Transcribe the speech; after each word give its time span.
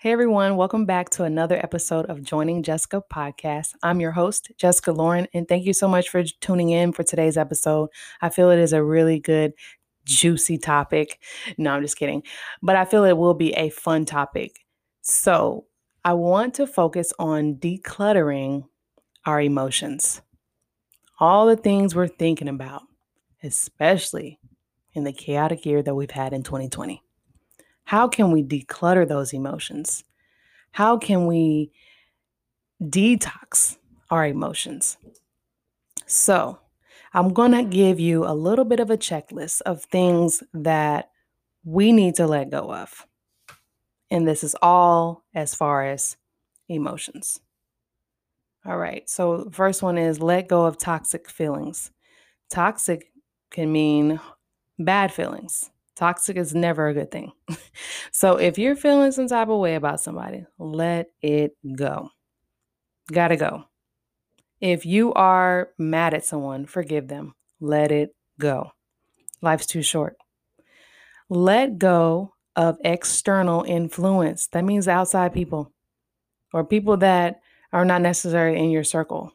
Hey 0.00 0.12
everyone, 0.12 0.54
welcome 0.54 0.84
back 0.86 1.10
to 1.10 1.24
another 1.24 1.56
episode 1.56 2.06
of 2.06 2.22
Joining 2.22 2.62
Jessica 2.62 3.02
podcast. 3.12 3.74
I'm 3.82 3.98
your 3.98 4.12
host, 4.12 4.52
Jessica 4.56 4.92
Loren, 4.92 5.26
and 5.34 5.48
thank 5.48 5.66
you 5.66 5.72
so 5.72 5.88
much 5.88 6.08
for 6.08 6.22
tuning 6.22 6.70
in 6.70 6.92
for 6.92 7.02
today's 7.02 7.36
episode. 7.36 7.88
I 8.22 8.28
feel 8.28 8.48
it 8.50 8.60
is 8.60 8.72
a 8.72 8.80
really 8.80 9.18
good, 9.18 9.54
juicy 10.04 10.56
topic. 10.56 11.20
No, 11.58 11.72
I'm 11.72 11.82
just 11.82 11.96
kidding, 11.96 12.22
but 12.62 12.76
I 12.76 12.84
feel 12.84 13.02
it 13.02 13.16
will 13.16 13.34
be 13.34 13.52
a 13.54 13.70
fun 13.70 14.04
topic. 14.04 14.64
So, 15.02 15.64
I 16.04 16.12
want 16.12 16.54
to 16.54 16.68
focus 16.68 17.12
on 17.18 17.56
decluttering 17.56 18.68
our 19.26 19.40
emotions, 19.40 20.22
all 21.18 21.46
the 21.46 21.56
things 21.56 21.96
we're 21.96 22.06
thinking 22.06 22.48
about, 22.48 22.82
especially 23.42 24.38
in 24.92 25.02
the 25.02 25.12
chaotic 25.12 25.66
year 25.66 25.82
that 25.82 25.96
we've 25.96 26.12
had 26.12 26.32
in 26.32 26.44
2020. 26.44 27.02
How 27.88 28.06
can 28.06 28.32
we 28.32 28.42
declutter 28.42 29.08
those 29.08 29.32
emotions? 29.32 30.04
How 30.72 30.98
can 30.98 31.26
we 31.26 31.72
detox 32.82 33.78
our 34.10 34.26
emotions? 34.26 34.98
So, 36.04 36.58
I'm 37.14 37.32
going 37.32 37.52
to 37.52 37.64
give 37.64 37.98
you 37.98 38.26
a 38.26 38.34
little 38.34 38.66
bit 38.66 38.80
of 38.80 38.90
a 38.90 38.98
checklist 38.98 39.62
of 39.62 39.84
things 39.84 40.42
that 40.52 41.12
we 41.64 41.90
need 41.92 42.14
to 42.16 42.26
let 42.26 42.50
go 42.50 42.70
of. 42.74 43.06
And 44.10 44.28
this 44.28 44.44
is 44.44 44.54
all 44.60 45.24
as 45.34 45.54
far 45.54 45.86
as 45.86 46.18
emotions. 46.68 47.40
All 48.66 48.76
right. 48.76 49.08
So, 49.08 49.48
first 49.50 49.82
one 49.82 49.96
is 49.96 50.20
let 50.20 50.46
go 50.46 50.66
of 50.66 50.76
toxic 50.76 51.30
feelings. 51.30 51.90
Toxic 52.50 53.10
can 53.50 53.72
mean 53.72 54.20
bad 54.78 55.10
feelings. 55.10 55.70
Toxic 55.98 56.36
is 56.36 56.54
never 56.54 56.86
a 56.86 56.94
good 56.94 57.10
thing. 57.10 57.32
so 58.12 58.36
if 58.36 58.56
you're 58.56 58.76
feeling 58.76 59.10
some 59.10 59.26
type 59.26 59.48
of 59.48 59.58
way 59.58 59.74
about 59.74 60.00
somebody, 60.00 60.46
let 60.56 61.10
it 61.22 61.56
go. 61.74 62.10
Gotta 63.10 63.36
go. 63.36 63.64
If 64.60 64.86
you 64.86 65.12
are 65.14 65.70
mad 65.76 66.14
at 66.14 66.24
someone, 66.24 66.66
forgive 66.66 67.08
them. 67.08 67.34
Let 67.60 67.90
it 67.90 68.14
go. 68.38 68.70
Life's 69.42 69.66
too 69.66 69.82
short. 69.82 70.16
Let 71.28 71.78
go 71.78 72.32
of 72.54 72.78
external 72.84 73.64
influence. 73.64 74.46
That 74.48 74.64
means 74.64 74.86
outside 74.86 75.34
people 75.34 75.72
or 76.52 76.64
people 76.64 76.96
that 76.98 77.40
are 77.72 77.84
not 77.84 78.02
necessarily 78.02 78.56
in 78.56 78.70
your 78.70 78.84
circle. 78.84 79.32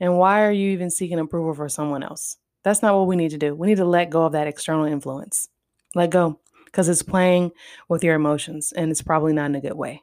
And 0.00 0.18
why 0.18 0.44
are 0.44 0.52
you 0.52 0.70
even 0.72 0.90
seeking 0.90 1.18
approval 1.18 1.54
for 1.54 1.70
someone 1.70 2.02
else? 2.02 2.36
That's 2.62 2.82
not 2.82 2.94
what 2.94 3.06
we 3.06 3.16
need 3.16 3.30
to 3.30 3.38
do. 3.38 3.54
We 3.54 3.68
need 3.68 3.78
to 3.78 3.86
let 3.86 4.10
go 4.10 4.24
of 4.24 4.32
that 4.32 4.46
external 4.46 4.84
influence. 4.84 5.48
Let 5.94 6.10
go 6.10 6.38
because 6.66 6.88
it's 6.88 7.02
playing 7.02 7.52
with 7.88 8.02
your 8.02 8.14
emotions 8.14 8.72
and 8.72 8.90
it's 8.90 9.02
probably 9.02 9.32
not 9.32 9.46
in 9.46 9.54
a 9.54 9.60
good 9.60 9.76
way. 9.76 10.02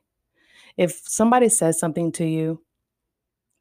If 0.78 1.02
somebody 1.06 1.50
says 1.50 1.80
something 1.80 2.12
to 2.14 2.26
you 2.26 2.62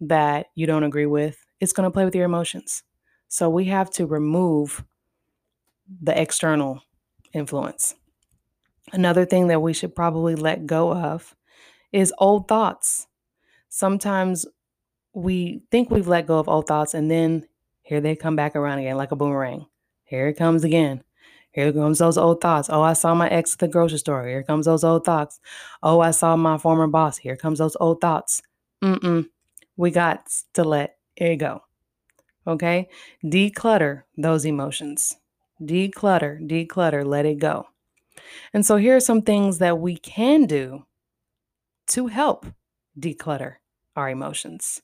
that 0.00 0.46
you 0.54 0.66
don't 0.66 0.84
agree 0.84 1.06
with, 1.06 1.44
it's 1.60 1.72
going 1.72 1.84
to 1.84 1.90
play 1.90 2.04
with 2.04 2.14
your 2.14 2.24
emotions. 2.24 2.82
So 3.28 3.50
we 3.50 3.66
have 3.66 3.90
to 3.92 4.06
remove 4.06 4.84
the 6.02 6.18
external 6.20 6.82
influence. 7.32 7.94
Another 8.92 9.24
thing 9.24 9.48
that 9.48 9.60
we 9.60 9.72
should 9.72 9.94
probably 9.94 10.34
let 10.34 10.66
go 10.66 10.92
of 10.92 11.34
is 11.92 12.14
old 12.18 12.48
thoughts. 12.48 13.06
Sometimes 13.68 14.46
we 15.12 15.62
think 15.70 15.90
we've 15.90 16.08
let 16.08 16.26
go 16.26 16.38
of 16.38 16.48
old 16.48 16.66
thoughts 16.66 16.94
and 16.94 17.10
then 17.10 17.46
here 17.82 18.00
they 18.00 18.14
come 18.14 18.36
back 18.36 18.54
around 18.54 18.78
again 18.78 18.96
like 18.96 19.12
a 19.12 19.16
boomerang. 19.16 19.66
Here 20.04 20.28
it 20.28 20.34
comes 20.34 20.64
again. 20.64 21.02
Here 21.52 21.72
comes 21.72 21.98
those 21.98 22.16
old 22.16 22.40
thoughts. 22.40 22.68
Oh, 22.70 22.82
I 22.82 22.92
saw 22.92 23.14
my 23.14 23.28
ex 23.28 23.54
at 23.54 23.58
the 23.58 23.68
grocery 23.68 23.98
store. 23.98 24.26
Here 24.26 24.42
comes 24.42 24.66
those 24.66 24.84
old 24.84 25.04
thoughts. 25.04 25.40
Oh, 25.82 26.00
I 26.00 26.12
saw 26.12 26.36
my 26.36 26.58
former 26.58 26.86
boss. 26.86 27.18
Here 27.18 27.36
comes 27.36 27.58
those 27.58 27.76
old 27.80 28.00
thoughts. 28.00 28.40
Mm-mm. 28.82 29.28
We 29.76 29.90
got 29.90 30.30
to 30.54 30.64
let 30.64 30.98
it 31.16 31.36
go. 31.36 31.62
Okay? 32.46 32.88
Declutter 33.24 34.02
those 34.16 34.44
emotions. 34.44 35.16
Declutter, 35.60 36.40
declutter, 36.40 37.04
let 37.04 37.26
it 37.26 37.38
go. 37.38 37.66
And 38.54 38.64
so 38.64 38.76
here 38.76 38.96
are 38.96 39.00
some 39.00 39.22
things 39.22 39.58
that 39.58 39.78
we 39.78 39.96
can 39.96 40.46
do 40.46 40.86
to 41.88 42.06
help 42.06 42.46
declutter 42.98 43.56
our 43.96 44.08
emotions. 44.08 44.80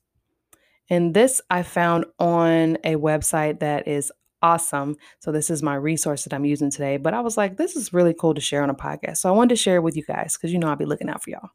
And 0.90 1.14
this 1.14 1.40
I 1.50 1.62
found 1.62 2.04
on 2.18 2.76
a 2.84 2.96
website 2.96 3.60
that 3.60 3.88
is 3.88 4.12
awesome. 4.46 4.96
So 5.18 5.32
this 5.32 5.50
is 5.50 5.62
my 5.62 5.74
resource 5.74 6.22
that 6.24 6.32
I'm 6.32 6.44
using 6.44 6.70
today. 6.70 6.96
But 6.98 7.14
I 7.14 7.20
was 7.20 7.36
like, 7.36 7.56
this 7.56 7.74
is 7.74 7.92
really 7.92 8.14
cool 8.14 8.32
to 8.34 8.40
share 8.40 8.62
on 8.62 8.70
a 8.70 8.74
podcast. 8.74 9.18
So 9.18 9.28
I 9.28 9.32
wanted 9.32 9.50
to 9.50 9.56
share 9.56 9.76
it 9.76 9.82
with 9.82 9.96
you 9.96 10.04
guys 10.04 10.36
because 10.36 10.52
you 10.52 10.58
know 10.58 10.68
I'll 10.68 10.76
be 10.76 10.84
looking 10.84 11.08
out 11.08 11.22
for 11.22 11.30
y'all. 11.30 11.50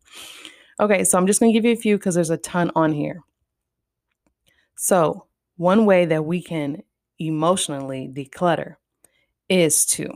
Okay, 0.79 1.03
so 1.03 1.18
I'm 1.18 1.28
just 1.28 1.40
gonna 1.40 1.53
give 1.53 1.63
you 1.63 1.72
a 1.72 1.78
few 1.78 1.97
because 1.97 2.16
there's 2.16 2.29
a 2.29 2.38
ton 2.38 2.72
on 2.75 2.91
here. 2.91 3.22
So 4.75 5.25
one 5.56 5.85
way 5.85 6.06
that 6.06 6.25
we 6.25 6.41
can 6.41 6.84
emotionally 7.19 8.12
declutter 8.12 8.75
is 9.47 9.85
to, 9.85 10.08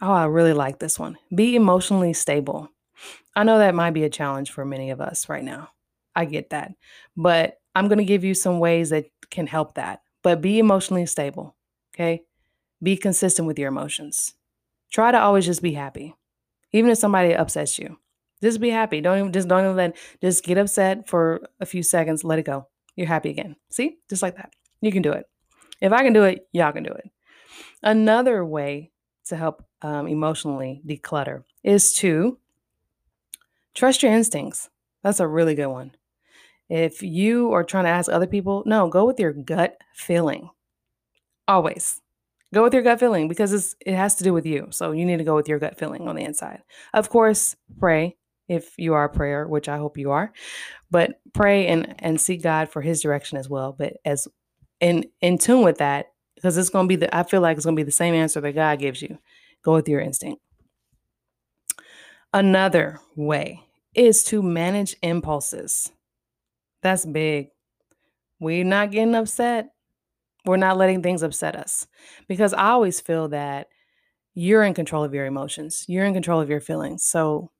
oh, 0.00 0.12
I 0.12 0.24
really 0.24 0.54
like 0.54 0.78
this 0.78 0.98
one. 0.98 1.18
Be 1.34 1.54
emotionally 1.54 2.12
stable. 2.12 2.70
I 3.36 3.44
know 3.44 3.58
that 3.58 3.74
might 3.74 3.90
be 3.90 4.04
a 4.04 4.10
challenge 4.10 4.50
for 4.50 4.64
many 4.64 4.90
of 4.90 5.00
us 5.00 5.28
right 5.28 5.44
now. 5.44 5.68
I 6.16 6.24
get 6.24 6.50
that. 6.50 6.72
But 7.16 7.56
I'm 7.74 7.88
going 7.88 7.98
to 7.98 8.04
give 8.04 8.24
you 8.24 8.34
some 8.34 8.58
ways 8.58 8.90
that 8.90 9.06
can 9.30 9.46
help 9.46 9.74
that 9.74 10.00
but 10.22 10.40
be 10.40 10.58
emotionally 10.58 11.06
stable. 11.06 11.56
Okay. 11.94 12.22
Be 12.82 12.96
consistent 12.96 13.46
with 13.46 13.58
your 13.58 13.68
emotions. 13.68 14.34
Try 14.90 15.12
to 15.12 15.20
always 15.20 15.46
just 15.46 15.62
be 15.62 15.72
happy. 15.72 16.14
Even 16.72 16.90
if 16.90 16.98
somebody 16.98 17.34
upsets 17.34 17.78
you, 17.78 17.98
just 18.42 18.60
be 18.60 18.70
happy. 18.70 19.00
Don't 19.00 19.18
even 19.18 19.32
just 19.32 19.48
don't 19.48 19.64
even 19.64 19.76
let 19.76 19.96
just 20.20 20.44
get 20.44 20.58
upset 20.58 21.08
for 21.08 21.48
a 21.60 21.66
few 21.66 21.82
seconds, 21.82 22.24
let 22.24 22.38
it 22.38 22.44
go. 22.44 22.66
You're 22.96 23.06
happy 23.06 23.30
again. 23.30 23.56
See? 23.70 23.98
Just 24.08 24.22
like 24.22 24.36
that. 24.36 24.52
You 24.80 24.90
can 24.90 25.02
do 25.02 25.12
it. 25.12 25.26
If 25.80 25.92
I 25.92 26.02
can 26.02 26.12
do 26.12 26.24
it, 26.24 26.46
y'all 26.52 26.72
can 26.72 26.82
do 26.82 26.92
it. 26.92 27.10
Another 27.82 28.44
way 28.44 28.90
to 29.26 29.36
help 29.36 29.64
um, 29.82 30.06
emotionally 30.06 30.82
declutter 30.86 31.44
is 31.62 31.92
to 31.94 32.38
trust 33.74 34.02
your 34.02 34.12
instincts. 34.12 34.68
That's 35.02 35.20
a 35.20 35.26
really 35.26 35.54
good 35.54 35.66
one. 35.66 35.92
If 36.74 37.02
you 37.02 37.52
are 37.52 37.64
trying 37.64 37.84
to 37.84 37.90
ask 37.90 38.10
other 38.10 38.26
people, 38.26 38.62
no, 38.64 38.88
go 38.88 39.04
with 39.04 39.20
your 39.20 39.34
gut 39.34 39.76
feeling. 39.92 40.48
Always. 41.46 42.00
Go 42.54 42.62
with 42.62 42.72
your 42.72 42.82
gut 42.82 42.98
feeling 42.98 43.28
because 43.28 43.76
it 43.84 43.94
has 43.94 44.14
to 44.14 44.24
do 44.24 44.32
with 44.32 44.46
you. 44.46 44.68
So 44.70 44.92
you 44.92 45.04
need 45.04 45.18
to 45.18 45.24
go 45.24 45.34
with 45.36 45.48
your 45.48 45.58
gut 45.58 45.78
feeling 45.78 46.08
on 46.08 46.16
the 46.16 46.24
inside. 46.24 46.62
Of 46.94 47.10
course, 47.10 47.54
pray 47.78 48.16
if 48.48 48.72
you 48.78 48.94
are 48.94 49.04
a 49.04 49.10
prayer, 49.10 49.46
which 49.46 49.68
I 49.68 49.76
hope 49.76 49.98
you 49.98 50.12
are. 50.12 50.32
But 50.90 51.20
pray 51.34 51.66
and 51.66 51.94
and 51.98 52.18
seek 52.18 52.42
God 52.42 52.70
for 52.70 52.80
his 52.80 53.02
direction 53.02 53.36
as 53.36 53.50
well. 53.50 53.74
But 53.78 53.98
as 54.06 54.26
in 54.80 55.04
in 55.20 55.36
tune 55.36 55.64
with 55.64 55.76
that, 55.76 56.06
because 56.36 56.56
it's 56.56 56.70
gonna 56.70 56.88
be 56.88 56.96
the 56.96 57.14
I 57.14 57.24
feel 57.24 57.42
like 57.42 57.58
it's 57.58 57.66
gonna 57.66 57.76
be 57.76 57.82
the 57.82 57.90
same 57.90 58.14
answer 58.14 58.40
that 58.40 58.54
God 58.54 58.78
gives 58.78 59.02
you. 59.02 59.18
Go 59.62 59.74
with 59.74 59.90
your 59.90 60.00
instinct. 60.00 60.40
Another 62.32 62.98
way 63.14 63.60
is 63.94 64.24
to 64.24 64.42
manage 64.42 64.96
impulses. 65.02 65.92
That's 66.82 67.06
big. 67.06 67.48
We're 68.40 68.64
not 68.64 68.90
getting 68.90 69.14
upset. 69.14 69.70
We're 70.44 70.56
not 70.56 70.76
letting 70.76 71.02
things 71.02 71.22
upset 71.22 71.54
us. 71.56 71.86
Because 72.28 72.52
I 72.52 72.70
always 72.70 73.00
feel 73.00 73.28
that 73.28 73.68
you're 74.34 74.64
in 74.64 74.74
control 74.74 75.04
of 75.04 75.14
your 75.14 75.26
emotions, 75.26 75.84
you're 75.88 76.04
in 76.04 76.14
control 76.14 76.40
of 76.40 76.50
your 76.50 76.60
feelings. 76.60 77.04
So 77.04 77.50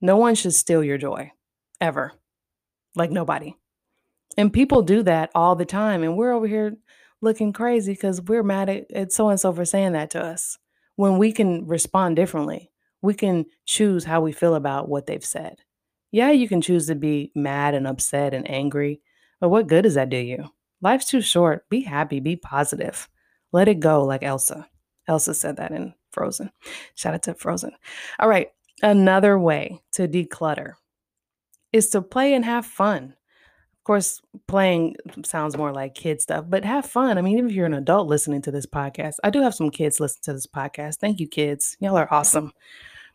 no 0.00 0.16
one 0.16 0.34
should 0.34 0.54
steal 0.54 0.84
your 0.84 0.98
joy 0.98 1.32
ever. 1.80 2.12
Like 2.94 3.10
nobody. 3.10 3.54
And 4.36 4.52
people 4.52 4.82
do 4.82 5.02
that 5.02 5.30
all 5.34 5.56
the 5.56 5.64
time. 5.64 6.02
And 6.04 6.16
we're 6.16 6.32
over 6.32 6.46
here 6.46 6.76
looking 7.20 7.52
crazy 7.52 7.92
because 7.92 8.22
we're 8.22 8.44
mad 8.44 8.86
at 8.94 9.12
so 9.12 9.28
and 9.28 9.40
so 9.40 9.52
for 9.52 9.64
saying 9.64 9.92
that 9.92 10.10
to 10.10 10.22
us. 10.22 10.58
When 10.96 11.18
we 11.18 11.32
can 11.32 11.66
respond 11.66 12.16
differently, 12.16 12.70
we 13.02 13.14
can 13.14 13.46
choose 13.66 14.04
how 14.04 14.20
we 14.20 14.32
feel 14.32 14.54
about 14.54 14.88
what 14.88 15.06
they've 15.06 15.24
said. 15.24 15.62
Yeah, 16.10 16.30
you 16.30 16.48
can 16.48 16.60
choose 16.60 16.86
to 16.86 16.94
be 16.94 17.32
mad 17.34 17.74
and 17.74 17.86
upset 17.86 18.34
and 18.34 18.50
angry, 18.50 19.00
but 19.40 19.50
what 19.50 19.66
good 19.66 19.82
does 19.82 19.94
that 19.94 20.08
do 20.08 20.16
you? 20.16 20.48
Life's 20.80 21.06
too 21.06 21.20
short. 21.20 21.68
Be 21.68 21.80
happy, 21.82 22.20
be 22.20 22.36
positive. 22.36 23.08
Let 23.52 23.68
it 23.68 23.80
go, 23.80 24.04
like 24.04 24.22
Elsa. 24.22 24.68
Elsa 25.06 25.34
said 25.34 25.56
that 25.56 25.72
in 25.72 25.94
Frozen. 26.12 26.50
Shout 26.94 27.14
out 27.14 27.22
to 27.24 27.34
Frozen. 27.34 27.72
All 28.18 28.28
right, 28.28 28.48
another 28.82 29.38
way 29.38 29.80
to 29.92 30.08
declutter 30.08 30.74
is 31.72 31.90
to 31.90 32.02
play 32.02 32.34
and 32.34 32.44
have 32.44 32.64
fun. 32.66 33.14
Of 33.74 33.84
course, 33.84 34.20
playing 34.46 34.96
sounds 35.24 35.56
more 35.56 35.72
like 35.72 35.94
kid 35.94 36.20
stuff, 36.20 36.44
but 36.48 36.64
have 36.64 36.84
fun. 36.86 37.16
I 37.16 37.22
mean, 37.22 37.38
even 37.38 37.50
if 37.50 37.56
you're 37.56 37.66
an 37.66 37.74
adult 37.74 38.06
listening 38.06 38.42
to 38.42 38.50
this 38.50 38.66
podcast, 38.66 39.14
I 39.24 39.30
do 39.30 39.42
have 39.42 39.54
some 39.54 39.70
kids 39.70 39.98
listen 39.98 40.20
to 40.24 40.34
this 40.34 40.46
podcast. 40.46 40.96
Thank 40.96 41.20
you, 41.20 41.28
kids. 41.28 41.76
Y'all 41.80 41.96
are 41.96 42.12
awesome. 42.12 42.52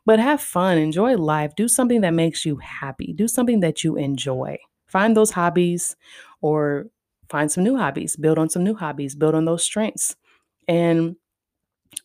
But 0.05 0.19
have 0.19 0.41
fun, 0.41 0.77
enjoy 0.77 1.15
life, 1.15 1.55
do 1.55 1.67
something 1.67 2.01
that 2.01 2.13
makes 2.13 2.45
you 2.45 2.57
happy, 2.57 3.13
do 3.13 3.27
something 3.27 3.61
that 3.61 3.83
you 3.83 3.95
enjoy. 3.95 4.57
Find 4.87 5.15
those 5.15 5.31
hobbies 5.31 5.95
or 6.41 6.87
find 7.29 7.51
some 7.51 7.63
new 7.63 7.77
hobbies, 7.77 8.15
build 8.15 8.37
on 8.37 8.49
some 8.49 8.63
new 8.63 8.75
hobbies, 8.75 9.15
build 9.15 9.33
on 9.33 9.45
those 9.45 9.63
strengths, 9.63 10.15
and 10.67 11.15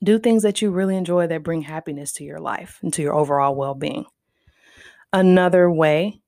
do 0.03 0.19
things 0.19 0.43
that 0.43 0.63
you 0.63 0.71
really 0.71 0.97
enjoy 0.97 1.27
that 1.27 1.43
bring 1.43 1.63
happiness 1.63 2.13
to 2.15 2.25
your 2.25 2.41
life 2.41 2.79
and 2.83 2.93
to 2.95 3.03
your 3.03 3.15
overall 3.15 3.55
well 3.55 3.75
being. 3.75 4.07
Another 5.13 5.71
way 5.71 6.21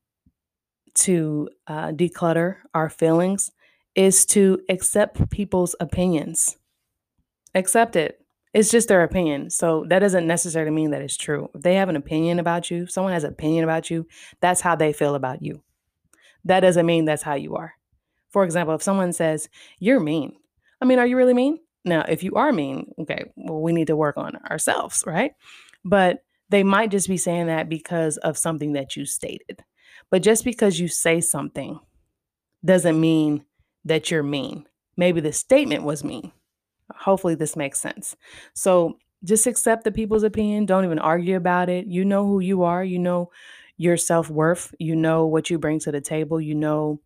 to 0.94 1.48
uh, 1.66 1.88
declutter 1.88 2.56
our 2.74 2.88
feelings 2.88 3.50
is 3.94 4.24
to 4.26 4.60
accept 4.68 5.30
people's 5.30 5.74
opinions. 5.80 6.56
Accept 7.54 7.96
it. 7.96 8.20
It's 8.52 8.70
just 8.70 8.88
their 8.88 9.04
opinion. 9.04 9.50
So 9.50 9.84
that 9.88 10.00
doesn't 10.00 10.26
necessarily 10.26 10.72
mean 10.72 10.90
that 10.90 11.02
it's 11.02 11.16
true. 11.16 11.48
If 11.54 11.62
they 11.62 11.76
have 11.76 11.88
an 11.88 11.96
opinion 11.96 12.38
about 12.38 12.70
you, 12.70 12.86
someone 12.86 13.12
has 13.12 13.24
an 13.24 13.32
opinion 13.32 13.64
about 13.64 13.90
you, 13.90 14.06
that's 14.40 14.60
how 14.60 14.74
they 14.74 14.92
feel 14.92 15.14
about 15.14 15.42
you. 15.42 15.62
That 16.44 16.60
doesn't 16.60 16.86
mean 16.86 17.04
that's 17.04 17.22
how 17.22 17.34
you 17.34 17.56
are. 17.56 17.74
For 18.30 18.44
example, 18.44 18.74
if 18.74 18.82
someone 18.82 19.12
says, 19.12 19.48
You're 19.78 20.00
mean, 20.00 20.32
I 20.80 20.84
mean, 20.84 20.98
are 20.98 21.06
you 21.06 21.16
really 21.16 21.34
mean? 21.34 21.58
Now, 21.84 22.04
if 22.08 22.22
you 22.22 22.34
are 22.34 22.52
mean, 22.52 22.92
okay, 23.00 23.24
well, 23.36 23.60
we 23.60 23.72
need 23.72 23.86
to 23.86 23.96
work 23.96 24.16
on 24.16 24.36
ourselves, 24.50 25.04
right? 25.06 25.32
But 25.84 26.22
they 26.48 26.62
might 26.62 26.90
just 26.90 27.08
be 27.08 27.16
saying 27.16 27.46
that 27.46 27.68
because 27.68 28.16
of 28.18 28.36
something 28.36 28.72
that 28.72 28.96
you 28.96 29.06
stated. 29.06 29.62
But 30.10 30.22
just 30.22 30.44
because 30.44 30.78
you 30.78 30.88
say 30.88 31.20
something 31.20 31.78
doesn't 32.64 33.00
mean 33.00 33.44
that 33.84 34.10
you're 34.10 34.22
mean. 34.22 34.66
Maybe 34.96 35.20
the 35.20 35.32
statement 35.32 35.84
was 35.84 36.04
mean. 36.04 36.32
Hopefully, 36.96 37.34
this 37.34 37.56
makes 37.56 37.80
sense. 37.80 38.16
So 38.54 38.98
just 39.24 39.46
accept 39.46 39.84
the 39.84 39.92
people's 39.92 40.22
opinion. 40.22 40.66
Don't 40.66 40.84
even 40.84 40.98
argue 40.98 41.36
about 41.36 41.68
it. 41.68 41.86
You 41.86 42.04
know 42.04 42.26
who 42.26 42.40
you 42.40 42.62
are. 42.62 42.82
You 42.84 42.98
know 42.98 43.30
your 43.76 43.96
self 43.96 44.30
worth. 44.30 44.74
You 44.78 44.96
know 44.96 45.26
what 45.26 45.50
you 45.50 45.58
bring 45.58 45.78
to 45.80 45.92
the 45.92 46.00
table. 46.00 46.40
You 46.40 46.54
know, 46.54 47.00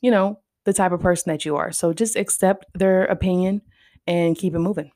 you 0.00 0.10
know, 0.10 0.40
the 0.64 0.72
type 0.72 0.92
of 0.92 1.00
person 1.00 1.30
that 1.32 1.44
you 1.44 1.56
are. 1.56 1.72
So 1.72 1.92
just 1.92 2.16
accept 2.16 2.66
their 2.74 3.04
opinion 3.04 3.62
and 4.06 4.36
keep 4.36 4.54
it 4.54 4.58
moving. 4.58 4.90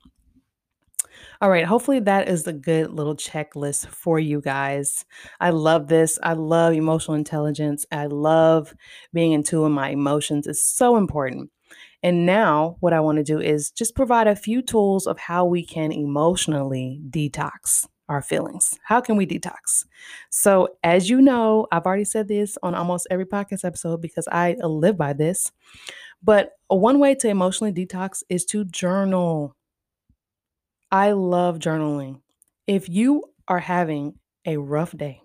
All 1.40 1.50
right, 1.50 1.64
hopefully 1.64 2.00
that 2.00 2.28
is 2.28 2.46
a 2.46 2.52
good 2.52 2.90
little 2.90 3.16
checklist 3.16 3.86
for 3.86 4.18
you 4.18 4.40
guys. 4.40 5.04
I 5.40 5.50
love 5.50 5.88
this. 5.88 6.18
I 6.22 6.32
love 6.34 6.72
emotional 6.74 7.16
intelligence. 7.16 7.84
I 7.92 8.06
love 8.06 8.74
being 9.12 9.32
in 9.32 9.42
tune 9.42 9.62
with 9.62 9.72
my 9.72 9.90
emotions. 9.90 10.46
It's 10.46 10.62
so 10.62 10.96
important. 10.96 11.50
And 12.04 12.26
now, 12.26 12.76
what 12.80 12.92
I 12.92 13.00
want 13.00 13.16
to 13.16 13.24
do 13.24 13.40
is 13.40 13.70
just 13.70 13.96
provide 13.96 14.26
a 14.26 14.36
few 14.36 14.60
tools 14.60 15.06
of 15.06 15.18
how 15.18 15.46
we 15.46 15.64
can 15.64 15.90
emotionally 15.90 17.00
detox 17.08 17.86
our 18.10 18.20
feelings. 18.20 18.78
How 18.84 19.00
can 19.00 19.16
we 19.16 19.26
detox? 19.26 19.86
So, 20.28 20.76
as 20.84 21.08
you 21.08 21.22
know, 21.22 21.66
I've 21.72 21.86
already 21.86 22.04
said 22.04 22.28
this 22.28 22.58
on 22.62 22.74
almost 22.74 23.06
every 23.10 23.24
podcast 23.24 23.64
episode 23.64 24.02
because 24.02 24.28
I 24.30 24.54
live 24.60 24.98
by 24.98 25.14
this. 25.14 25.50
But 26.22 26.50
one 26.68 26.98
way 26.98 27.14
to 27.14 27.28
emotionally 27.28 27.72
detox 27.72 28.22
is 28.28 28.44
to 28.46 28.66
journal. 28.66 29.56
I 30.90 31.12
love 31.12 31.58
journaling. 31.58 32.20
If 32.66 32.86
you 32.86 33.24
are 33.48 33.60
having 33.60 34.18
a 34.44 34.58
rough 34.58 34.94
day, 34.94 35.22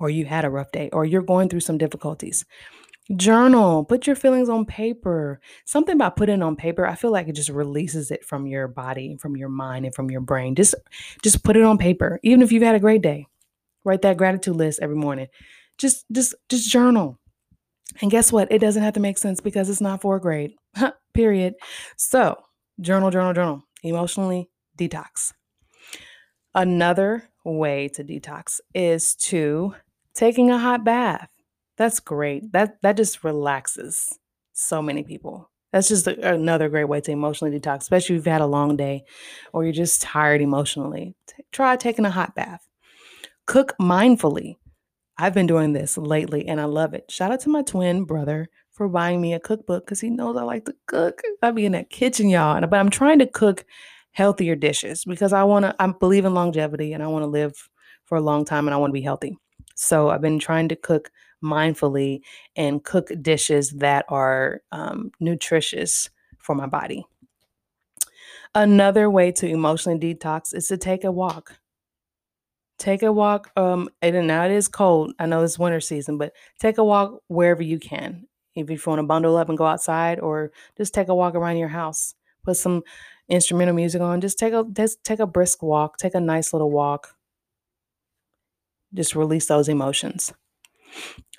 or 0.00 0.08
you 0.08 0.24
had 0.24 0.46
a 0.46 0.50
rough 0.50 0.72
day, 0.72 0.88
or 0.90 1.04
you're 1.04 1.20
going 1.20 1.50
through 1.50 1.60
some 1.60 1.76
difficulties, 1.76 2.46
journal, 3.16 3.84
put 3.84 4.06
your 4.06 4.16
feelings 4.16 4.48
on 4.48 4.64
paper. 4.64 5.40
Something 5.64 5.94
about 5.94 6.16
putting 6.16 6.42
on 6.42 6.56
paper, 6.56 6.86
I 6.86 6.94
feel 6.94 7.12
like 7.12 7.28
it 7.28 7.34
just 7.34 7.50
releases 7.50 8.10
it 8.10 8.24
from 8.24 8.46
your 8.46 8.68
body, 8.68 9.16
from 9.16 9.36
your 9.36 9.48
mind, 9.48 9.84
and 9.84 9.94
from 9.94 10.10
your 10.10 10.20
brain. 10.20 10.54
Just 10.54 10.74
just 11.22 11.44
put 11.44 11.56
it 11.56 11.62
on 11.62 11.78
paper. 11.78 12.18
Even 12.22 12.42
if 12.42 12.52
you've 12.52 12.62
had 12.62 12.74
a 12.74 12.80
great 12.80 13.02
day, 13.02 13.26
write 13.84 14.02
that 14.02 14.16
gratitude 14.16 14.56
list 14.56 14.80
every 14.82 14.96
morning. 14.96 15.28
Just 15.78 16.06
just 16.12 16.34
just 16.48 16.70
journal. 16.70 17.18
And 18.00 18.10
guess 18.10 18.32
what? 18.32 18.50
It 18.50 18.58
doesn't 18.58 18.82
have 18.82 18.94
to 18.94 19.00
make 19.00 19.18
sense 19.18 19.40
because 19.40 19.68
it's 19.68 19.80
not 19.80 20.00
fourth 20.00 20.22
grade. 20.22 20.54
Period. 21.14 21.54
So, 21.96 22.42
journal, 22.80 23.10
journal, 23.10 23.34
journal. 23.34 23.62
Emotionally 23.82 24.50
detox. 24.76 25.32
Another 26.54 27.28
way 27.44 27.88
to 27.88 28.02
detox 28.02 28.60
is 28.74 29.14
to 29.16 29.74
taking 30.14 30.50
a 30.50 30.58
hot 30.58 30.84
bath. 30.84 31.28
That's 31.76 32.00
great. 32.00 32.52
That 32.52 32.80
that 32.82 32.96
just 32.96 33.24
relaxes 33.24 34.18
so 34.52 34.80
many 34.80 35.02
people. 35.02 35.50
That's 35.72 35.88
just 35.88 36.06
a, 36.06 36.34
another 36.34 36.68
great 36.68 36.84
way 36.84 37.00
to 37.00 37.10
emotionally 37.10 37.58
detox, 37.58 37.78
especially 37.78 38.14
if 38.14 38.20
you've 38.20 38.32
had 38.32 38.40
a 38.40 38.46
long 38.46 38.76
day 38.76 39.04
or 39.52 39.64
you're 39.64 39.72
just 39.72 40.02
tired 40.02 40.40
emotionally. 40.40 41.14
T- 41.26 41.42
try 41.50 41.76
taking 41.76 42.04
a 42.04 42.10
hot 42.10 42.36
bath. 42.36 42.66
Cook 43.46 43.74
mindfully. 43.80 44.56
I've 45.18 45.34
been 45.34 45.46
doing 45.48 45.72
this 45.72 45.98
lately 45.98 46.46
and 46.46 46.60
I 46.60 46.64
love 46.64 46.94
it. 46.94 47.10
Shout 47.10 47.32
out 47.32 47.40
to 47.40 47.48
my 47.48 47.62
twin 47.62 48.04
brother 48.04 48.48
for 48.70 48.88
buying 48.88 49.20
me 49.20 49.34
a 49.34 49.40
cookbook 49.40 49.84
because 49.84 50.00
he 50.00 50.10
knows 50.10 50.36
I 50.36 50.42
like 50.42 50.64
to 50.66 50.74
cook. 50.86 51.22
I 51.42 51.50
be 51.50 51.66
in 51.66 51.72
that 51.72 51.90
kitchen, 51.90 52.28
y'all. 52.28 52.60
But 52.60 52.78
I'm 52.78 52.90
trying 52.90 53.18
to 53.20 53.26
cook 53.26 53.64
healthier 54.12 54.54
dishes 54.54 55.04
because 55.04 55.32
I 55.32 55.42
want 55.42 55.64
to, 55.64 55.74
I 55.78 55.86
believe 55.88 56.24
in 56.24 56.34
longevity 56.34 56.92
and 56.92 57.02
I 57.02 57.08
want 57.08 57.22
to 57.24 57.28
live 57.28 57.68
for 58.04 58.16
a 58.16 58.22
long 58.22 58.44
time 58.44 58.66
and 58.68 58.74
I 58.74 58.78
want 58.78 58.90
to 58.90 59.00
be 59.00 59.02
healthy. 59.02 59.36
So 59.74 60.10
I've 60.10 60.20
been 60.22 60.38
trying 60.38 60.68
to 60.68 60.76
cook 60.76 61.10
mindfully 61.44 62.22
and 62.56 62.82
cook 62.82 63.10
dishes 63.20 63.70
that 63.70 64.04
are 64.08 64.62
um, 64.72 65.12
nutritious 65.20 66.10
for 66.38 66.54
my 66.54 66.66
body. 66.66 67.04
Another 68.54 69.10
way 69.10 69.32
to 69.32 69.46
emotionally 69.48 69.98
detox 69.98 70.54
is 70.54 70.68
to 70.68 70.76
take 70.76 71.04
a 71.04 71.10
walk. 71.10 71.58
Take 72.78 73.02
a 73.02 73.12
walk. 73.12 73.50
Um, 73.56 73.88
and 74.02 74.26
now 74.26 74.44
it 74.44 74.52
is 74.52 74.68
cold. 74.68 75.12
I 75.18 75.26
know 75.26 75.42
it's 75.42 75.58
winter 75.58 75.80
season, 75.80 76.18
but 76.18 76.32
take 76.58 76.78
a 76.78 76.84
walk 76.84 77.20
wherever 77.28 77.62
you 77.62 77.78
can. 77.78 78.26
If 78.54 78.70
you 78.70 78.78
want 78.86 79.00
to 79.00 79.04
bundle 79.04 79.36
up 79.36 79.48
and 79.48 79.58
go 79.58 79.66
outside, 79.66 80.20
or 80.20 80.52
just 80.76 80.94
take 80.94 81.08
a 81.08 81.14
walk 81.14 81.34
around 81.34 81.56
your 81.56 81.68
house. 81.68 82.14
Put 82.44 82.56
some 82.56 82.82
instrumental 83.28 83.74
music 83.74 84.00
on. 84.00 84.20
Just 84.20 84.38
take 84.38 84.52
a 84.52 84.64
just 84.72 85.02
take 85.02 85.18
a 85.18 85.26
brisk 85.26 85.62
walk. 85.62 85.96
Take 85.96 86.14
a 86.14 86.20
nice 86.20 86.52
little 86.52 86.70
walk. 86.70 87.16
Just 88.92 89.16
release 89.16 89.46
those 89.46 89.68
emotions. 89.68 90.32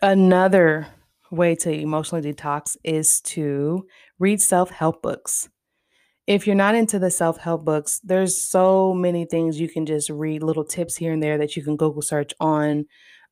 Another 0.01 0.87
way 1.31 1.55
to 1.55 1.71
emotionally 1.71 2.33
detox 2.33 2.77
is 2.83 3.21
to 3.21 3.87
read 4.19 4.41
self 4.41 4.69
help 4.69 5.01
books. 5.01 5.49
If 6.27 6.47
you're 6.47 6.55
not 6.55 6.75
into 6.75 6.97
the 6.99 7.11
self 7.11 7.37
help 7.37 7.65
books, 7.65 7.99
there's 8.03 8.41
so 8.41 8.93
many 8.93 9.25
things 9.25 9.59
you 9.59 9.69
can 9.69 9.85
just 9.85 10.09
read, 10.09 10.43
little 10.43 10.65
tips 10.65 10.95
here 10.95 11.13
and 11.13 11.21
there 11.21 11.37
that 11.37 11.55
you 11.55 11.63
can 11.63 11.77
Google 11.77 12.01
search 12.01 12.33
on 12.39 12.85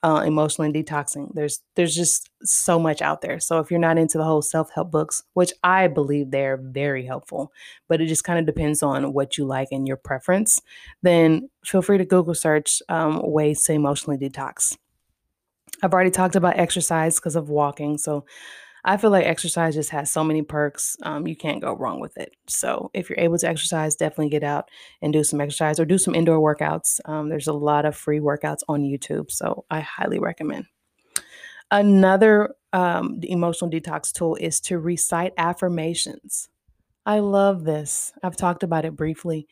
uh, 0.04 0.22
emotionally 0.26 0.72
detoxing. 0.72 1.34
There's 1.34 1.62
there's 1.76 1.96
just 1.96 2.30
so 2.44 2.78
much 2.78 3.02
out 3.02 3.22
there. 3.22 3.40
So 3.40 3.60
if 3.60 3.72
you're 3.72 3.80
not 3.80 3.98
into 3.98 4.18
the 4.18 4.26
whole 4.26 4.42
self 4.42 4.70
help 4.76 4.92
books, 4.92 5.24
which 5.34 5.54
I 5.64 5.88
believe 5.88 6.30
they're 6.30 6.58
very 6.58 7.06
helpful, 7.06 7.52
but 7.88 8.02
it 8.02 8.08
just 8.08 8.26
kind 8.26 8.38
of 8.38 8.46
depends 8.46 8.84
on 8.84 9.14
what 9.14 9.38
you 9.38 9.46
like 9.46 9.70
and 9.72 9.88
your 9.88 9.98
preference, 9.98 10.62
then 11.02 11.50
feel 11.66 11.82
free 11.82 11.98
to 11.98 12.06
Google 12.06 12.36
search 12.36 12.82
um, 12.90 13.22
ways 13.24 13.64
to 13.64 13.74
emotionally 13.74 14.18
detox. 14.18 14.76
I've 15.84 15.94
already 15.94 16.12
talked 16.12 16.36
about 16.36 16.58
exercise 16.58 17.16
because 17.16 17.36
of 17.36 17.50
walking. 17.50 17.98
So 17.98 18.26
I 18.86 18.98
feel 18.98 19.12
like 19.12 19.26
exercise 19.26 19.76
just 19.76 19.92
has 19.92 20.12
so 20.12 20.24
many 20.24 20.42
perks. 20.42 20.98
Um, 21.04 21.28
you 21.28 21.36
can't 21.36 21.62
go 21.62 21.74
wrong 21.74 22.00
with 22.00 22.18
it. 22.18 22.36
So 22.48 22.92
if 22.94 23.10
you're 23.10 23.20
able 23.20 23.38
to 23.38 23.48
exercise, 23.48 23.96
definitely 23.96 24.30
get 24.30 24.44
out 24.44 24.70
and 25.02 25.14
do 25.14 25.24
some 25.24 25.40
exercise 25.40 25.80
or 25.80 25.86
do 25.86 25.98
some 25.98 26.16
indoor 26.16 26.40
workouts. 26.40 27.00
Um, 27.06 27.30
there's 27.30 27.48
a 27.48 27.54
lot 27.54 27.86
of 27.86 27.96
free 27.96 28.20
workouts 28.20 28.60
on 28.68 28.82
YouTube. 28.82 29.32
So 29.32 29.66
I 29.70 29.82
highly 29.82 30.20
recommend. 30.20 30.66
Another 31.72 32.56
um, 32.72 33.20
emotional 33.24 33.72
detox 33.72 34.12
tool 34.12 34.36
is 34.36 34.60
to 34.62 34.80
recite 34.80 35.34
affirmations. 35.38 36.50
I 37.06 37.20
love 37.20 37.64
this. 37.64 38.14
I've 38.22 38.38
talked 38.38 38.64
about 38.64 38.86
it 38.86 38.96
briefly. 38.96 39.48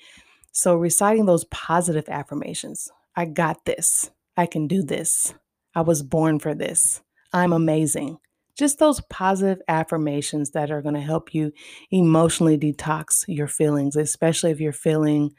So, 0.53 0.75
reciting 0.75 1.25
those 1.25 1.45
positive 1.45 2.09
affirmations 2.09 2.89
I 3.15 3.25
got 3.25 3.65
this. 3.65 4.09
I 4.37 4.45
can 4.45 4.67
do 4.67 4.83
this. 4.83 5.33
I 5.75 5.81
was 5.81 6.03
born 6.03 6.39
for 6.39 6.53
this. 6.53 7.01
I'm 7.33 7.53
amazing. 7.53 8.17
Just 8.57 8.79
those 8.79 9.01
positive 9.09 9.61
affirmations 9.67 10.51
that 10.51 10.71
are 10.71 10.81
going 10.81 10.95
to 10.95 11.01
help 11.01 11.33
you 11.33 11.51
emotionally 11.89 12.57
detox 12.57 13.23
your 13.27 13.47
feelings, 13.47 13.95
especially 13.95 14.51
if 14.51 14.59
you're 14.59 14.73
feeling 14.73 15.33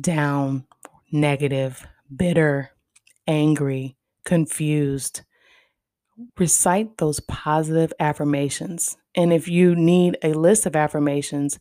down, 0.00 0.64
negative, 1.12 1.86
bitter, 2.14 2.70
angry, 3.26 3.96
confused. 4.24 5.22
Recite 6.38 6.96
those 6.96 7.20
positive 7.20 7.92
affirmations. 8.00 8.96
And 9.14 9.32
if 9.32 9.48
you 9.48 9.76
need 9.76 10.16
a 10.22 10.32
list 10.32 10.66
of 10.66 10.74
affirmations, 10.74 11.58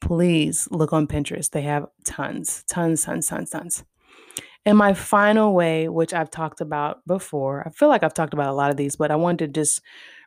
please 0.00 0.68
look 0.70 0.92
on 0.92 1.06
Pinterest. 1.06 1.50
They 1.50 1.62
have 1.62 1.86
tons, 2.04 2.64
tons, 2.68 3.04
tons, 3.04 3.28
tons, 3.28 3.50
tons. 3.50 3.84
And 4.66 4.76
my 4.76 4.94
final 4.94 5.54
way, 5.54 5.88
which 5.88 6.12
I've 6.12 6.30
talked 6.30 6.60
about 6.60 7.06
before, 7.06 7.62
I 7.64 7.70
feel 7.70 7.88
like 7.88 8.02
I've 8.02 8.12
talked 8.12 8.34
about 8.34 8.50
a 8.50 8.52
lot 8.52 8.72
of 8.72 8.76
these, 8.76 8.96
but 8.96 9.12
I 9.12 9.16
wanted 9.16 9.38
to 9.54 9.60
just 9.60 9.80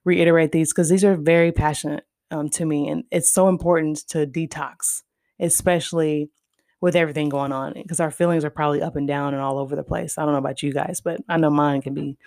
reiterate 0.06 0.54
these 0.54 0.72
because 0.72 0.88
these 0.88 1.04
are 1.04 1.16
very 1.16 1.52
passionate 1.52 2.06
um, 2.32 2.48
to 2.52 2.66
me. 2.66 2.88
And 2.88 3.04
it's 3.12 3.30
so 3.30 3.50
important 3.50 3.98
to 4.08 4.26
detox, 4.26 5.02
especially 5.42 6.32
with 6.80 6.96
everything 6.96 7.28
going 7.28 7.52
on, 7.52 7.74
because 7.74 8.00
our 8.00 8.12
feelings 8.12 8.46
are 8.46 8.50
probably 8.50 8.82
up 8.82 8.96
and 8.96 9.06
down 9.06 9.34
and 9.34 9.44
all 9.44 9.58
over 9.60 9.76
the 9.76 9.84
place. 9.84 10.18
I 10.18 10.24
don't 10.24 10.32
know 10.32 10.38
about 10.40 10.64
you 10.64 10.72
guys, 10.72 11.02
but 11.02 11.20
I 11.28 11.36
know 11.36 11.50
mine 11.50 11.82
can 11.82 11.94
be 11.94 12.18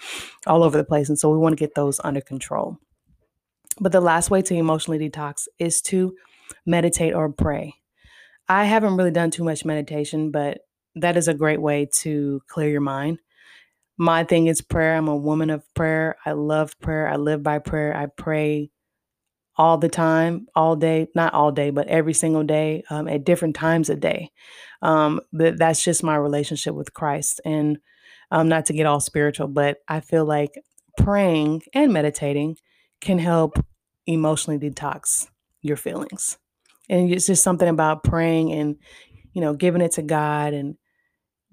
all 0.47 0.63
over 0.63 0.77
the 0.77 0.85
place. 0.85 1.09
And 1.09 1.19
so 1.19 1.31
we 1.31 1.39
want 1.39 1.55
to 1.55 1.65
get 1.65 1.75
those 1.75 1.99
under 2.05 2.21
control. 2.21 2.77
But 3.81 3.93
the 3.93 4.03
last 4.03 4.31
way 4.31 4.43
to 4.43 4.55
emotionally 4.55 4.99
detox 4.99 5.49
is 5.59 5.81
to 5.83 6.15
meditate 6.67 7.15
or 7.15 7.33
pray. 7.33 7.77
I 8.51 8.65
haven't 8.65 8.99
really 8.99 9.11
done 9.11 9.31
too 9.31 9.45
much 9.45 9.65
meditation, 9.65 10.31
but 10.31 10.59
that 10.97 11.17
is 11.17 11.29
a 11.29 11.35
great 11.35 11.61
way 11.61 11.87
to 11.93 12.41
clear 12.49 12.69
your 12.71 12.81
mind. 12.81 13.19
my 13.99 14.25
thing 14.25 14.47
is 14.49 14.61
prayer. 14.61 14.97
I'm 14.97 15.09
a 15.09 15.17
woman 15.17 15.51
of 15.51 15.63
prayer. 15.75 16.17
I 16.27 16.33
love 16.33 16.79
prayer. 16.81 17.09
I 17.09 17.17
live 17.17 17.43
by 17.43 17.59
prayer. 17.59 17.97
I 17.97 18.07
pray 18.07 18.71
all 19.57 19.79
the 19.79 19.89
time, 19.89 20.47
all 20.57 20.77
day, 20.77 21.09
not 21.15 21.35
all 21.35 21.53
day, 21.53 21.71
but 21.71 21.87
every 21.89 22.15
single 22.15 22.43
day 22.43 22.83
um, 22.91 23.07
at 23.07 23.25
different 23.25 23.55
times 23.55 23.91
a 23.91 23.97
day. 23.97 24.31
Um, 24.81 25.21
but 25.33 25.59
that's 25.59 25.85
just 25.85 26.03
my 26.03 26.17
relationship 26.17 26.75
with 26.75 26.95
Christ. 26.95 27.41
And 27.45 27.79
um, 28.31 28.49
not 28.49 28.67
to 28.67 28.73
get 28.73 28.87
all 28.87 29.01
spiritual, 29.01 29.49
but 29.49 29.79
I 29.89 30.01
feel 30.01 30.25
like 30.25 30.61
praying 30.97 31.63
and 31.75 31.93
meditating 31.93 32.57
can 33.01 33.19
help 33.19 33.65
emotionally 34.07 34.59
detox 34.59 35.29
your 35.61 35.77
feelings. 35.77 36.39
And 36.89 37.13
it's 37.13 37.27
just 37.27 37.45
something 37.45 37.69
about 37.69 38.05
praying 38.05 38.53
and, 38.53 38.77
you 39.33 39.41
know, 39.43 39.55
giving 39.55 39.83
it 39.83 39.93
to 39.93 40.03
God 40.03 40.55
and 40.55 40.77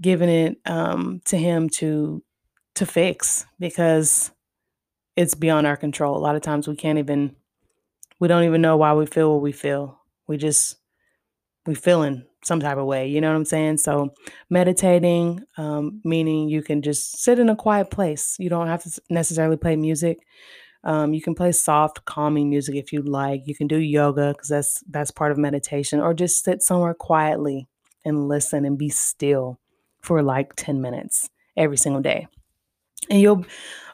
giving 0.02 0.30
it 0.30 0.58
um, 0.66 1.22
to 1.26 1.38
Him 1.38 1.70
to 1.70 2.24
to 2.76 2.86
fix 2.86 3.46
because 3.60 4.32
it's 5.16 5.36
beyond 5.36 5.68
our 5.68 5.78
control. 5.78 6.18
A 6.18 6.20
lot 6.20 6.36
of 6.36 6.42
times 6.42 6.68
we 6.68 6.76
can't 6.76 7.00
even 7.00 7.36
we 8.20 8.28
don't 8.28 8.44
even 8.44 8.62
know 8.62 8.78
why 8.78 8.94
we 8.94 9.06
feel 9.06 9.34
what 9.34 9.42
we 9.42 9.52
feel. 9.52 10.00
We 10.28 10.38
just 10.38 10.78
we 11.66 11.76
feeling 11.76 12.26
some 12.44 12.60
type 12.60 12.78
of 12.78 12.86
way. 12.86 13.08
You 13.08 13.22
know 13.22 13.30
what 13.30 13.36
I'm 13.36 13.46
saying? 13.46 13.78
So 13.78 14.14
meditating, 14.50 15.42
um, 15.58 16.02
meaning 16.04 16.50
you 16.50 16.62
can 16.62 16.82
just 16.82 17.22
sit 17.22 17.40
in 17.40 17.50
a 17.50 17.56
quiet 17.56 17.92
place. 17.92 18.36
You 18.40 18.50
don't 18.50 18.68
have 18.68 18.84
to 18.84 19.02
necessarily 19.10 19.58
play 19.58 19.76
music. 19.76 20.20
Um, 20.86 21.14
you 21.14 21.22
can 21.22 21.36
play 21.36 21.52
soft, 21.52 22.06
calming 22.06 22.50
music 22.50 22.76
if 22.76 22.94
you 22.94 23.02
like. 23.02 23.42
You 23.46 23.56
can 23.56 23.68
do 23.68 23.78
yoga 23.78 24.30
because 24.30 24.48
that's 24.48 24.84
that's 24.90 25.12
part 25.12 25.32
of 25.32 25.38
meditation, 25.38 26.00
or 26.00 26.14
just 26.14 26.44
sit 26.44 26.62
somewhere 26.62 26.94
quietly 26.94 27.68
and 28.06 28.30
listen 28.30 28.64
and 28.64 28.78
be 28.78 28.90
still 28.90 29.60
for 30.02 30.22
like 30.22 30.56
10 30.56 30.82
minutes 30.82 31.30
every 31.58 31.78
single 31.78 32.02
day. 32.02 32.28
And 33.10 33.22
you'll 33.22 33.46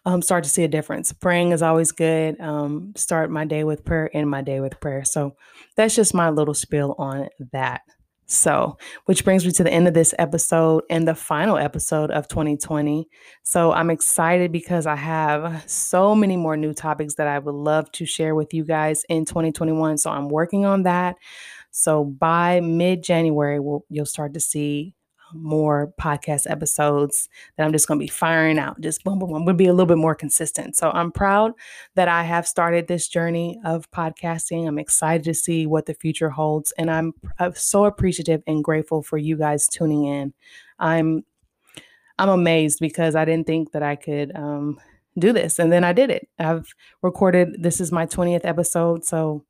um, 0.05 0.21
start 0.21 0.43
to 0.43 0.49
see 0.49 0.63
a 0.63 0.67
difference. 0.67 1.11
Praying 1.11 1.51
is 1.51 1.61
always 1.61 1.91
good. 1.91 2.39
Um, 2.39 2.93
start 2.95 3.31
my 3.31 3.45
day 3.45 3.63
with 3.63 3.83
prayer, 3.83 4.09
end 4.13 4.29
my 4.29 4.41
day 4.41 4.59
with 4.59 4.79
prayer. 4.79 5.03
So 5.03 5.35
that's 5.75 5.95
just 5.95 6.13
my 6.13 6.29
little 6.29 6.53
spiel 6.53 6.95
on 6.97 7.29
that. 7.51 7.81
So, 8.27 8.77
which 9.05 9.23
brings 9.23 9.45
me 9.45 9.51
to 9.51 9.63
the 9.63 9.71
end 9.71 9.87
of 9.87 9.93
this 9.93 10.15
episode 10.17 10.83
and 10.89 11.07
the 11.07 11.13
final 11.13 11.57
episode 11.57 12.09
of 12.09 12.27
2020. 12.27 13.07
So, 13.43 13.71
I'm 13.71 13.91
excited 13.91 14.51
because 14.51 14.87
I 14.87 14.95
have 14.95 15.63
so 15.69 16.15
many 16.15 16.35
more 16.35 16.57
new 16.57 16.73
topics 16.73 17.15
that 17.15 17.27
I 17.27 17.37
would 17.37 17.53
love 17.53 17.91
to 17.93 18.05
share 18.05 18.33
with 18.33 18.51
you 18.51 18.63
guys 18.63 19.03
in 19.09 19.25
2021. 19.25 19.99
So, 19.99 20.09
I'm 20.09 20.29
working 20.29 20.65
on 20.65 20.83
that. 20.83 21.17
So, 21.69 22.03
by 22.03 22.61
mid 22.61 23.03
January, 23.03 23.59
we'll, 23.59 23.85
you'll 23.89 24.07
start 24.07 24.33
to 24.33 24.39
see 24.39 24.95
more 25.33 25.93
podcast 25.99 26.49
episodes 26.49 27.29
that 27.57 27.65
I'm 27.65 27.71
just 27.71 27.87
going 27.87 27.99
to 27.99 28.03
be 28.03 28.09
firing 28.09 28.59
out. 28.59 28.79
Just 28.81 29.03
boom, 29.03 29.19
boom, 29.19 29.29
boom. 29.29 29.45
Going 29.45 29.57
be 29.57 29.67
a 29.67 29.73
little 29.73 29.85
bit 29.85 29.97
more 29.97 30.15
consistent. 30.15 30.75
So 30.75 30.91
I'm 30.91 31.11
proud 31.11 31.53
that 31.95 32.07
I 32.07 32.23
have 32.23 32.47
started 32.47 32.87
this 32.87 33.07
journey 33.07 33.59
of 33.65 33.89
podcasting. 33.91 34.67
I'm 34.67 34.79
excited 34.79 35.23
to 35.25 35.33
see 35.33 35.65
what 35.65 35.85
the 35.85 35.93
future 35.93 36.29
holds. 36.29 36.71
And 36.77 36.89
I'm, 36.91 37.13
I'm 37.39 37.55
so 37.55 37.85
appreciative 37.85 38.43
and 38.47 38.63
grateful 38.63 39.01
for 39.01 39.17
you 39.17 39.37
guys 39.37 39.67
tuning 39.67 40.05
in. 40.05 40.33
I'm 40.79 41.23
I'm 42.17 42.29
amazed 42.29 42.79
because 42.79 43.15
I 43.15 43.25
didn't 43.25 43.47
think 43.47 43.71
that 43.73 43.83
I 43.83 43.95
could 43.95 44.33
um, 44.35 44.79
do 45.17 45.33
this. 45.33 45.59
And 45.59 45.71
then 45.71 45.83
I 45.83 45.93
did 45.93 46.09
it. 46.09 46.27
I've 46.39 46.73
recorded, 47.01 47.61
this 47.61 47.81
is 47.81 47.91
my 47.91 48.05
20th 48.05 48.45
episode. 48.45 49.05
So 49.05 49.43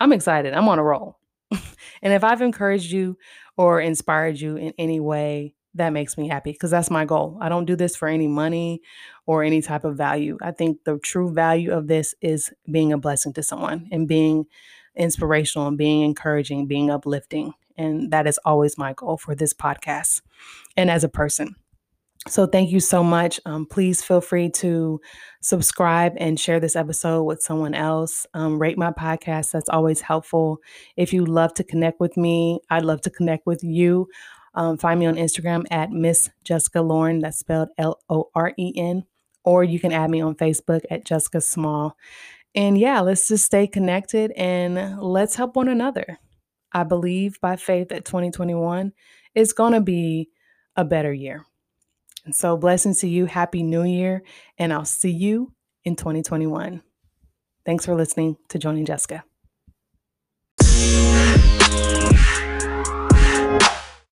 I'm 0.00 0.12
excited. 0.12 0.54
I'm 0.54 0.68
on 0.68 0.78
a 0.78 0.84
roll. 0.84 1.17
and 2.02 2.12
if 2.12 2.24
I've 2.24 2.42
encouraged 2.42 2.90
you 2.90 3.16
or 3.56 3.80
inspired 3.80 4.40
you 4.40 4.56
in 4.56 4.72
any 4.78 5.00
way, 5.00 5.54
that 5.74 5.90
makes 5.90 6.18
me 6.18 6.28
happy 6.28 6.52
because 6.52 6.70
that's 6.70 6.90
my 6.90 7.04
goal. 7.04 7.38
I 7.40 7.48
don't 7.48 7.64
do 7.64 7.76
this 7.76 7.96
for 7.96 8.08
any 8.08 8.26
money 8.26 8.80
or 9.26 9.42
any 9.42 9.62
type 9.62 9.84
of 9.84 9.96
value. 9.96 10.38
I 10.42 10.50
think 10.50 10.84
the 10.84 10.98
true 10.98 11.32
value 11.32 11.72
of 11.72 11.86
this 11.86 12.14
is 12.20 12.50
being 12.70 12.92
a 12.92 12.98
blessing 12.98 13.32
to 13.34 13.42
someone 13.42 13.88
and 13.92 14.08
being 14.08 14.46
inspirational 14.96 15.68
and 15.68 15.78
being 15.78 16.02
encouraging, 16.02 16.66
being 16.66 16.90
uplifting. 16.90 17.54
And 17.76 18.10
that 18.10 18.26
is 18.26 18.38
always 18.44 18.76
my 18.76 18.92
goal 18.92 19.16
for 19.16 19.34
this 19.34 19.54
podcast 19.54 20.22
and 20.76 20.90
as 20.90 21.04
a 21.04 21.08
person. 21.08 21.54
So, 22.26 22.46
thank 22.46 22.70
you 22.70 22.80
so 22.80 23.04
much. 23.04 23.40
Um, 23.46 23.64
please 23.64 24.02
feel 24.02 24.20
free 24.20 24.50
to 24.50 25.00
subscribe 25.40 26.14
and 26.16 26.38
share 26.38 26.58
this 26.60 26.76
episode 26.76 27.22
with 27.22 27.42
someone 27.42 27.74
else. 27.74 28.26
Um, 28.34 28.60
rate 28.60 28.76
my 28.76 28.90
podcast, 28.90 29.52
that's 29.52 29.68
always 29.68 30.00
helpful. 30.00 30.58
If 30.96 31.12
you 31.12 31.24
love 31.24 31.54
to 31.54 31.64
connect 31.64 32.00
with 32.00 32.16
me, 32.16 32.60
I'd 32.70 32.84
love 32.84 33.00
to 33.02 33.10
connect 33.10 33.46
with 33.46 33.62
you. 33.62 34.08
Um, 34.54 34.76
find 34.76 34.98
me 34.98 35.06
on 35.06 35.14
Instagram 35.14 35.64
at 35.70 35.90
Miss 35.90 36.28
Jessica 36.42 36.82
Loren, 36.82 37.20
that's 37.20 37.38
spelled 37.38 37.68
L 37.78 38.00
O 38.10 38.30
R 38.34 38.52
E 38.58 38.72
N, 38.76 39.04
or 39.44 39.62
you 39.62 39.78
can 39.78 39.92
add 39.92 40.10
me 40.10 40.20
on 40.20 40.34
Facebook 40.34 40.82
at 40.90 41.04
Jessica 41.04 41.40
Small. 41.40 41.96
And 42.54 42.76
yeah, 42.76 43.00
let's 43.00 43.28
just 43.28 43.44
stay 43.44 43.66
connected 43.68 44.32
and 44.32 45.00
let's 45.00 45.36
help 45.36 45.54
one 45.54 45.68
another. 45.68 46.18
I 46.72 46.82
believe 46.82 47.40
by 47.40 47.56
faith 47.56 47.90
that 47.90 48.04
2021 48.04 48.92
is 49.34 49.52
going 49.52 49.72
to 49.74 49.80
be 49.80 50.28
a 50.76 50.84
better 50.84 51.12
year. 51.12 51.44
And 52.28 52.36
so, 52.36 52.58
blessings 52.58 53.00
to 53.00 53.08
you. 53.08 53.24
Happy 53.24 53.62
New 53.62 53.84
Year. 53.84 54.22
And 54.58 54.70
I'll 54.70 54.84
see 54.84 55.10
you 55.10 55.54
in 55.82 55.96
2021. 55.96 56.82
Thanks 57.64 57.86
for 57.86 57.94
listening 57.94 58.36
to 58.50 58.58
Joining 58.58 58.84
Jessica. 58.84 59.24